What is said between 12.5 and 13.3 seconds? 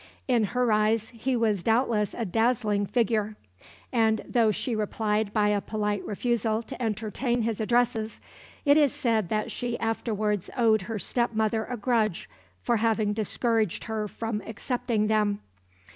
for having